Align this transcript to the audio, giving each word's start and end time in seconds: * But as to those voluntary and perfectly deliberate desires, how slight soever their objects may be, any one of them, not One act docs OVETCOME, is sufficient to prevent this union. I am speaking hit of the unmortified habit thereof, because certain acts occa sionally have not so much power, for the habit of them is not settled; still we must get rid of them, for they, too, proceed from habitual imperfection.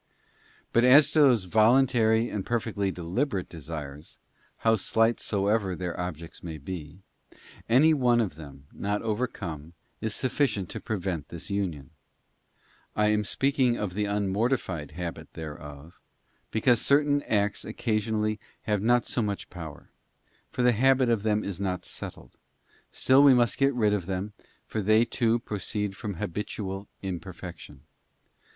* 0.37 0.73
But 0.73 0.83
as 0.83 1.11
to 1.11 1.19
those 1.19 1.43
voluntary 1.43 2.27
and 2.31 2.43
perfectly 2.43 2.89
deliberate 2.89 3.47
desires, 3.47 4.17
how 4.57 4.75
slight 4.75 5.19
soever 5.19 5.75
their 5.75 5.95
objects 5.99 6.41
may 6.41 6.57
be, 6.57 7.03
any 7.69 7.93
one 7.93 8.19
of 8.19 8.33
them, 8.33 8.65
not 8.73 9.01
One 9.01 9.01
act 9.01 9.03
docs 9.03 9.09
OVETCOME, 9.43 9.73
is 10.01 10.15
sufficient 10.15 10.69
to 10.71 10.79
prevent 10.79 11.29
this 11.29 11.51
union. 11.51 11.91
I 12.95 13.09
am 13.09 13.23
speaking 13.23 13.73
hit 13.75 13.83
of 13.83 13.93
the 13.93 14.05
unmortified 14.05 14.89
habit 14.93 15.31
thereof, 15.35 15.99
because 16.49 16.81
certain 16.81 17.21
acts 17.27 17.63
occa 17.63 17.97
sionally 17.97 18.39
have 18.63 18.81
not 18.81 19.05
so 19.05 19.21
much 19.21 19.51
power, 19.51 19.91
for 20.49 20.63
the 20.63 20.71
habit 20.71 21.09
of 21.09 21.21
them 21.21 21.43
is 21.43 21.61
not 21.61 21.85
settled; 21.85 22.39
still 22.89 23.21
we 23.21 23.35
must 23.35 23.59
get 23.59 23.75
rid 23.75 23.93
of 23.93 24.07
them, 24.07 24.33
for 24.65 24.81
they, 24.81 25.05
too, 25.05 25.37
proceed 25.37 25.95
from 25.95 26.15
habitual 26.15 26.87
imperfection. 27.03 27.81